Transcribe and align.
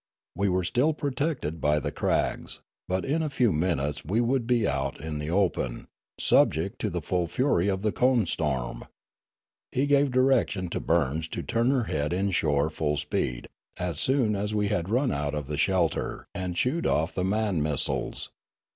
We 0.35 0.49
were 0.49 0.63
still 0.63 0.95
protected 0.95 1.61
by 1.61 1.79
the 1.79 1.91
crags; 1.91 2.59
but 2.87 3.05
in 3.05 3.21
a 3.21 3.29
few 3.29 3.53
minutes 3.53 4.03
we 4.03 4.19
would 4.19 4.47
be 4.47 4.67
out 4.67 4.99
in 4.99 5.19
the 5.19 5.29
open, 5.29 5.85
subject 6.19 6.79
to 6.81 6.89
the 6.89 7.03
full 7.03 7.27
fury 7.27 7.67
of 7.67 7.83
the 7.83 7.91
cone 7.91 8.25
storm. 8.25 8.85
He 9.71 9.85
gave 9.85 10.09
direction 10.09 10.69
to 10.69 10.79
Burns 10.79 11.27
to 11.27 11.43
turn 11.43 11.69
her 11.69 11.83
head 11.83 12.13
inshore 12.13 12.71
full 12.71 12.97
speed 12.97 13.47
as 13.77 13.99
soon 13.99 14.35
as 14.35 14.55
we 14.55 14.69
had 14.69 14.89
run 14.89 15.11
out 15.11 15.35
of 15.35 15.45
the 15.45 15.55
shelter, 15.57 16.25
and 16.33 16.57
shoot 16.57 16.87
off 16.87 17.13
the 17.13 17.23
man 17.23 17.61
missiles. 17.61 18.31